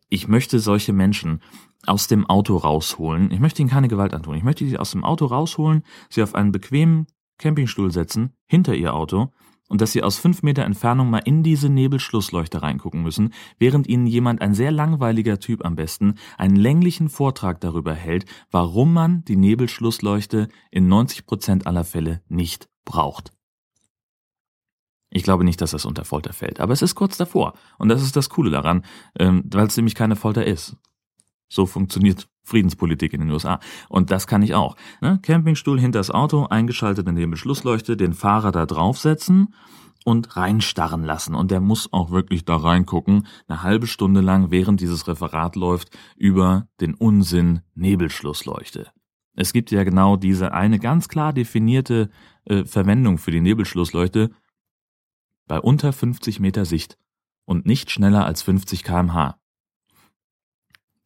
Ich 0.09 0.27
möchte 0.27 0.61
solche 0.61 0.93
Menschen 0.93 1.43
aus 1.87 2.07
dem 2.07 2.27
Auto 2.27 2.57
rausholen. 2.57 3.31
Ich 3.33 3.41
möchte 3.41 3.61
ihnen 3.61 3.71
keine 3.71 3.89
Gewalt 3.89 4.15
antun. 4.15 4.37
Ich 4.37 4.45
möchte 4.45 4.67
sie 4.67 4.79
aus 4.79 4.93
dem 4.93 5.05
Auto 5.05 5.27
rausholen, 5.27 5.83
sie 6.09 6.23
auf 6.23 6.35
einen 6.35 6.53
bequemen 6.53 7.07
Campingstuhl 7.39 7.91
setzen, 7.91 8.33
hinter 8.47 8.75
ihr 8.75 8.95
Auto, 8.95 9.33
und 9.71 9.81
dass 9.81 9.93
sie 9.93 10.03
aus 10.03 10.19
fünf 10.19 10.43
Meter 10.43 10.65
Entfernung 10.65 11.09
mal 11.09 11.23
in 11.25 11.43
diese 11.43 11.71
Nebelschlussleuchte 11.71 12.61
reingucken 12.61 13.03
müssen, 13.03 13.33
während 13.59 13.87
ihnen 13.87 14.07
jemand, 14.07 14.43
ein 14.43 14.53
sehr 14.53 14.73
langweiliger 14.73 15.39
Typ 15.39 15.65
am 15.65 15.77
besten, 15.77 16.17
einen 16.37 16.57
länglichen 16.57 17.09
Vortrag 17.09 17.61
darüber 17.61 17.95
hält, 17.95 18.27
warum 18.51 18.93
man 18.93 19.25
die 19.25 19.37
Nebelschlussleuchte 19.37 20.49
in 20.71 20.89
90 20.89 21.25
Prozent 21.25 21.67
aller 21.69 21.85
Fälle 21.85 22.21
nicht 22.29 22.69
braucht. 22.85 23.33
Ich 25.09 25.23
glaube 25.23 25.45
nicht, 25.45 25.61
dass 25.61 25.71
das 25.71 25.85
unter 25.85 26.05
Folter 26.05 26.33
fällt, 26.33 26.61
aber 26.61 26.73
es 26.73 26.83
ist 26.83 26.97
kurz 26.97 27.17
davor. 27.17 27.55
Und 27.79 27.89
das 27.89 28.03
ist 28.03 28.17
das 28.17 28.29
Coole 28.29 28.51
daran, 28.51 28.85
ähm, 29.19 29.43
weil 29.47 29.67
es 29.67 29.77
nämlich 29.77 29.95
keine 29.95 30.17
Folter 30.17 30.47
ist. 30.47 30.77
So 31.51 31.67
funktioniert 31.67 32.29
Friedenspolitik 32.45 33.13
in 33.13 33.21
den 33.21 33.31
USA. 33.31 33.61
Und 33.89 34.11
das 34.11 34.27
kann 34.27 34.43
ich 34.43 34.55
auch. 34.55 34.77
Ne? 35.01 35.19
Campingstuhl 35.23 35.79
hinter 35.79 35.99
das 35.99 36.11
Auto, 36.11 36.47
eingeschaltet 36.47 37.07
in 37.07 37.17
den 37.17 37.31
Beschlussleuchte, 37.31 37.97
den 37.97 38.15
Fahrer 38.15 38.53
da 38.53 38.65
draufsetzen 38.65 39.55
und 40.05 40.37
reinstarren 40.37 41.05
lassen. 41.05 41.35
Und 41.35 41.51
der 41.51 41.61
muss 41.61 41.93
auch 41.93 42.11
wirklich 42.11 42.45
da 42.45 42.57
reingucken, 42.57 43.27
eine 43.49 43.63
halbe 43.63 43.87
Stunde 43.87 44.21
lang, 44.21 44.51
während 44.51 44.81
dieses 44.81 45.07
Referat 45.07 45.57
läuft, 45.57 45.91
über 46.17 46.69
den 46.81 46.95
Unsinn 46.95 47.61
Nebelschlussleuchte. 47.75 48.91
Es 49.35 49.53
gibt 49.53 49.71
ja 49.71 49.85
genau 49.85 50.17
diese 50.17 50.53
eine 50.53 50.79
ganz 50.79 51.09
klar 51.09 51.33
definierte 51.33 52.11
äh, 52.45 52.65
Verwendung 52.65 53.19
für 53.19 53.31
die 53.31 53.41
Nebelschlussleuchte, 53.41 54.31
bei 55.47 55.61
unter 55.61 55.93
50 55.93 56.39
Meter 56.39 56.65
Sicht 56.65 56.97
und 57.45 57.67
nicht 57.67 57.91
schneller 57.91 58.25
als 58.25 58.43
50 58.43 58.85
kmh. 58.85 59.40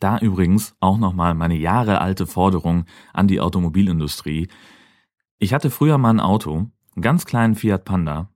Da 0.04 0.18
übrigens 0.18 0.76
auch 0.80 0.99
nochmal 0.99 1.32
meine 1.32 1.56
jahrealte 1.56 2.26
Forderung 2.26 2.84
an 3.14 3.26
die 3.26 3.40
Automobilindustrie. 3.40 4.49
Ich 5.38 5.54
hatte 5.54 5.70
früher 5.70 5.96
mal 5.96 6.11
ein 6.11 6.20
Auto, 6.20 6.70
einen 6.94 7.00
ganz 7.00 7.25
kleinen 7.25 7.54
Fiat 7.54 7.87
Panda, 7.87 8.30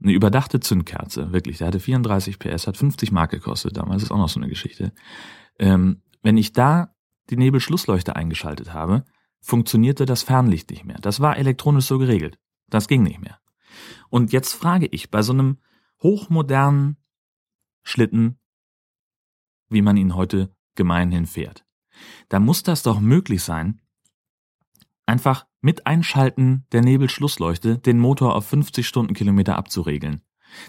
eine 0.00 0.12
überdachte 0.12 0.60
Zündkerze, 0.60 1.32
wirklich, 1.32 1.58
der 1.58 1.66
hatte 1.66 1.80
34 1.80 2.38
PS, 2.38 2.68
hat 2.68 2.76
50 2.76 3.10
Mark 3.10 3.32
gekostet 3.32 3.76
damals, 3.76 4.04
ist 4.04 4.12
auch 4.12 4.18
noch 4.18 4.28
so 4.28 4.38
eine 4.38 4.48
Geschichte. 4.48 4.92
Ähm, 5.58 6.00
wenn 6.22 6.36
ich 6.36 6.52
da 6.52 6.94
die 7.28 7.36
Nebelschlussleuchte 7.36 8.14
eingeschaltet 8.14 8.72
habe, 8.72 9.04
funktionierte 9.40 10.06
das 10.06 10.22
Fernlicht 10.22 10.70
nicht 10.70 10.84
mehr. 10.84 10.98
Das 11.00 11.18
war 11.18 11.38
elektronisch 11.38 11.86
so 11.86 11.98
geregelt. 11.98 12.38
Das 12.68 12.86
ging 12.86 13.02
nicht 13.02 13.20
mehr. 13.20 13.40
Und 14.10 14.30
jetzt 14.30 14.52
frage 14.52 14.86
ich 14.86 15.10
bei 15.10 15.22
so 15.22 15.32
einem 15.32 15.58
hochmodernen 16.04 16.98
Schlitten, 17.82 18.38
wie 19.72 19.82
man 19.82 19.96
ihn 19.96 20.14
heute 20.14 20.54
gemeinhin 20.74 21.26
fährt, 21.26 21.64
da 22.28 22.40
muss 22.40 22.62
das 22.62 22.82
doch 22.82 23.00
möglich 23.00 23.42
sein, 23.42 23.80
einfach 25.06 25.46
mit 25.60 25.86
Einschalten 25.86 26.66
der 26.72 26.82
Nebelschlussleuchte 26.82 27.78
den 27.78 27.98
Motor 27.98 28.34
auf 28.34 28.46
50 28.46 28.86
Stundenkilometer 28.86 29.56
abzuregeln. 29.56 30.22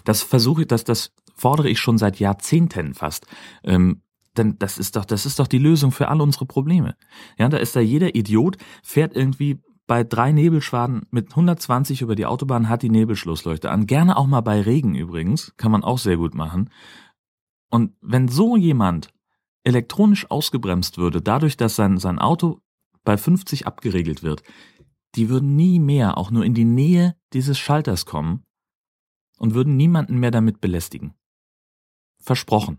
Das 0.04 0.22
versuche 0.22 0.62
ich, 0.62 0.68
das, 0.68 0.84
das 0.84 1.12
fordere 1.34 1.68
ich 1.68 1.80
schon 1.80 1.98
seit 1.98 2.18
Jahrzehnten 2.20 2.94
fast. 2.94 3.26
Ähm, 3.64 4.02
denn 4.36 4.58
das 4.58 4.78
ist 4.78 4.96
doch, 4.96 5.04
das 5.04 5.26
ist 5.26 5.38
doch 5.38 5.46
die 5.46 5.58
Lösung 5.58 5.92
für 5.92 6.08
alle 6.08 6.22
unsere 6.22 6.46
Probleme. 6.46 6.96
Ja, 7.38 7.48
da 7.48 7.56
ist 7.56 7.76
da 7.76 7.80
jeder 7.80 8.14
Idiot, 8.14 8.56
fährt 8.82 9.14
irgendwie 9.14 9.60
bei 9.86 10.02
drei 10.02 10.32
Nebelschwaden 10.32 11.06
mit 11.10 11.30
120 11.30 12.00
über 12.00 12.14
die 12.14 12.26
Autobahn 12.26 12.68
hat 12.68 12.82
die 12.82 12.90
Nebelschlussleuchte 12.90 13.70
an. 13.70 13.86
Gerne 13.86 14.16
auch 14.16 14.26
mal 14.26 14.40
bei 14.40 14.60
Regen 14.60 14.94
übrigens, 14.94 15.52
kann 15.56 15.70
man 15.70 15.84
auch 15.84 15.98
sehr 15.98 16.16
gut 16.16 16.34
machen. 16.34 16.70
Und 17.74 17.96
wenn 18.00 18.28
so 18.28 18.56
jemand 18.56 19.08
elektronisch 19.64 20.30
ausgebremst 20.30 20.96
würde, 20.96 21.20
dadurch, 21.20 21.56
dass 21.56 21.74
sein, 21.74 21.98
sein 21.98 22.20
Auto 22.20 22.60
bei 23.02 23.16
50 23.16 23.66
abgeregelt 23.66 24.22
wird, 24.22 24.44
die 25.16 25.28
würden 25.28 25.56
nie 25.56 25.80
mehr 25.80 26.16
auch 26.16 26.30
nur 26.30 26.44
in 26.44 26.54
die 26.54 26.64
Nähe 26.64 27.16
dieses 27.32 27.58
Schalters 27.58 28.06
kommen 28.06 28.44
und 29.38 29.54
würden 29.54 29.76
niemanden 29.76 30.18
mehr 30.18 30.30
damit 30.30 30.60
belästigen. 30.60 31.14
Versprochen. 32.20 32.78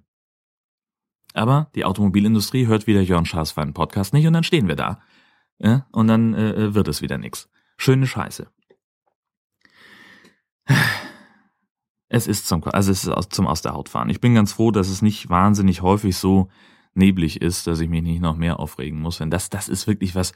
Aber 1.34 1.70
die 1.76 1.84
Automobilindustrie 1.84 2.68
hört 2.68 2.88
wieder 2.88 3.02
Jörn 3.02 3.26
Schaas 3.26 3.52
für 3.52 3.64
einen 3.64 3.74
Podcast 3.74 4.14
nicht 4.14 4.28
und 4.28 4.32
dann 4.32 4.46
stehen 4.46 4.70
wir 4.70 4.78
da 4.78 5.02
ja, 5.60 5.86
und 5.92 6.08
dann 6.08 6.34
äh, 6.34 6.52
äh, 6.52 6.74
wird 6.74 6.88
es 6.88 7.02
wieder 7.02 7.18
nix. 7.18 7.50
Schöne 7.76 8.08
Scheiße. 8.08 8.50
Es 12.16 12.28
ist 12.28 12.48
zum, 12.48 12.64
also 12.64 12.94
es 12.94 13.04
ist 13.04 13.34
zum 13.34 13.46
aus 13.46 13.62
der 13.62 13.74
Haut 13.74 13.90
fahren. 13.90 14.10
Ich 14.10 14.22
bin 14.22 14.36
ganz 14.36 14.54
froh, 14.54 14.72
dass 14.72 14.88
es 14.88 15.02
nicht 15.02 15.30
wahnsinnig 15.30 15.82
häufig 15.82 16.16
so 16.16 16.48
neblig 16.94 17.42
ist, 17.42 17.68
dass 17.68 17.82
ich 17.82 17.90
mich 17.90 18.04
nicht 18.04 18.22
noch 18.22 18.38
mehr 18.38 18.58
aufregen 18.58 19.02
muss. 19.02 19.18
Denn 19.18 19.30
das, 19.30 19.50
das 19.50 19.68
ist 19.68 19.86
wirklich 19.86 20.16
was, 20.16 20.32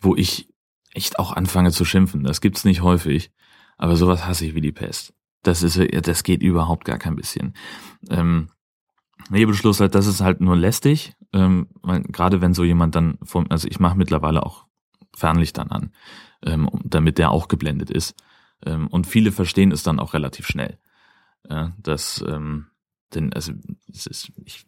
wo 0.00 0.16
ich 0.16 0.48
echt 0.94 1.18
auch 1.18 1.34
anfange 1.34 1.72
zu 1.72 1.84
schimpfen. 1.84 2.24
Das 2.24 2.40
gibt's 2.40 2.64
nicht 2.64 2.80
häufig, 2.80 3.32
aber 3.76 3.96
sowas 3.96 4.24
hasse 4.24 4.46
ich 4.46 4.54
wie 4.54 4.62
die 4.62 4.72
Pest. 4.72 5.12
Das 5.42 5.62
ist, 5.62 5.78
das 6.06 6.22
geht 6.22 6.42
überhaupt 6.42 6.86
gar 6.86 6.96
kein 6.96 7.16
bisschen. 7.16 7.52
Ähm, 8.08 8.48
Nebelschluss 9.28 9.78
halt, 9.80 9.94
das 9.94 10.06
ist 10.06 10.22
halt 10.22 10.40
nur 10.40 10.56
lästig, 10.56 11.12
ähm, 11.34 11.68
gerade 11.82 12.40
wenn 12.40 12.54
so 12.54 12.64
jemand 12.64 12.94
dann 12.94 13.18
vom, 13.24 13.44
also 13.50 13.68
ich 13.68 13.78
mache 13.78 13.98
mittlerweile 13.98 14.46
auch 14.46 14.64
Fernlicht 15.14 15.58
dann 15.58 15.70
an, 15.70 15.92
ähm, 16.46 16.70
damit 16.82 17.18
der 17.18 17.30
auch 17.30 17.48
geblendet 17.48 17.90
ist. 17.90 18.14
Ähm, 18.64 18.86
und 18.86 19.06
viele 19.06 19.32
verstehen 19.32 19.70
es 19.70 19.82
dann 19.82 20.00
auch 20.00 20.14
relativ 20.14 20.46
schnell. 20.46 20.78
Ja, 21.48 21.74
dass, 21.78 22.24
ähm, 22.26 22.66
denn 23.14 23.32
also 23.32 23.52
es 23.92 24.06
ist, 24.06 24.32
ich 24.44 24.66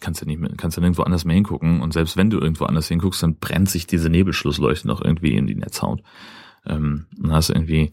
kannst 0.00 0.20
ja 0.20 0.26
nicht 0.26 0.40
mehr, 0.40 0.50
kannst 0.56 0.76
ja 0.76 0.80
nirgendwo 0.80 1.02
anders 1.02 1.24
mehr 1.24 1.34
hingucken 1.34 1.82
und 1.82 1.92
selbst 1.92 2.16
wenn 2.16 2.30
du 2.30 2.40
irgendwo 2.40 2.64
anders 2.64 2.88
hinguckst, 2.88 3.22
dann 3.22 3.36
brennt 3.36 3.68
sich 3.68 3.86
diese 3.86 4.08
Nebelschlussleuchte 4.08 4.88
noch 4.88 5.02
irgendwie 5.02 5.36
in 5.36 5.46
die 5.46 5.54
Netzhaut. 5.54 6.02
Ähm, 6.66 7.06
und 7.22 7.32
hast 7.32 7.50
irgendwie 7.50 7.92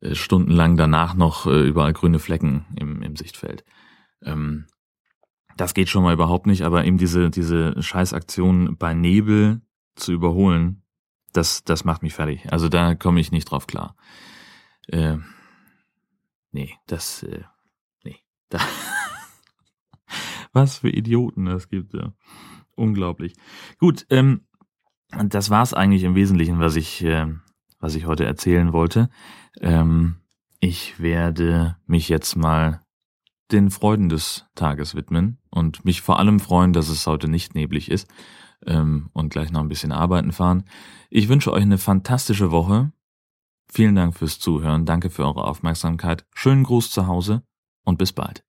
äh, 0.00 0.14
stundenlang 0.14 0.76
danach 0.76 1.14
noch 1.14 1.46
äh, 1.46 1.66
überall 1.66 1.92
grüne 1.92 2.18
Flecken 2.18 2.66
im, 2.76 3.02
im 3.02 3.16
Sichtfeld. 3.16 3.64
Ähm, 4.22 4.66
das 5.56 5.74
geht 5.74 5.88
schon 5.88 6.02
mal 6.02 6.14
überhaupt 6.14 6.46
nicht, 6.46 6.62
aber 6.62 6.84
eben 6.84 6.98
diese, 6.98 7.30
diese 7.30 7.80
Scheißaktion 7.80 8.76
bei 8.76 8.94
Nebel, 8.94 9.60
zu 9.94 10.12
überholen, 10.12 10.82
das, 11.32 11.64
das 11.64 11.84
macht 11.84 12.02
mich 12.02 12.14
fertig. 12.14 12.50
Also 12.52 12.68
da 12.68 12.94
komme 12.94 13.20
ich 13.20 13.32
nicht 13.32 13.46
drauf 13.46 13.66
klar. 13.66 13.96
Äh, 14.88 15.18
nee, 16.52 16.74
das, 16.86 17.22
äh, 17.24 17.42
nee. 18.04 18.18
Da 18.48 18.60
Was 20.52 20.78
für 20.78 20.90
Idioten 20.90 21.46
es 21.46 21.68
gibt, 21.68 21.94
ja. 21.94 22.12
Unglaublich. 22.76 23.34
Gut, 23.78 24.06
ähm, 24.10 24.46
das 25.10 25.50
war's 25.50 25.74
eigentlich 25.74 26.04
im 26.04 26.14
Wesentlichen, 26.14 26.58
was 26.58 26.76
ich, 26.76 27.04
äh, 27.04 27.26
was 27.78 27.94
ich 27.94 28.06
heute 28.06 28.24
erzählen 28.24 28.72
wollte. 28.72 29.10
Ähm, 29.60 30.16
ich 30.60 31.00
werde 31.00 31.76
mich 31.86 32.08
jetzt 32.08 32.36
mal 32.36 32.82
den 33.50 33.70
Freuden 33.70 34.08
des 34.08 34.46
Tages 34.54 34.94
widmen 34.94 35.38
und 35.50 35.84
mich 35.84 36.00
vor 36.00 36.18
allem 36.18 36.40
freuen, 36.40 36.72
dass 36.72 36.88
es 36.88 37.06
heute 37.06 37.28
nicht 37.28 37.54
neblig 37.54 37.90
ist 37.90 38.08
ähm, 38.66 39.10
und 39.12 39.30
gleich 39.30 39.52
noch 39.52 39.60
ein 39.60 39.68
bisschen 39.68 39.92
arbeiten 39.92 40.32
fahren. 40.32 40.64
Ich 41.10 41.28
wünsche 41.28 41.52
euch 41.52 41.62
eine 41.62 41.78
fantastische 41.78 42.50
Woche. 42.50 42.92
Vielen 43.74 43.94
Dank 43.94 44.14
fürs 44.14 44.38
Zuhören, 44.38 44.84
danke 44.84 45.08
für 45.08 45.24
eure 45.24 45.44
Aufmerksamkeit, 45.44 46.26
schönen 46.34 46.62
Gruß 46.62 46.90
zu 46.90 47.06
Hause 47.06 47.42
und 47.86 47.96
bis 47.96 48.12
bald. 48.12 48.44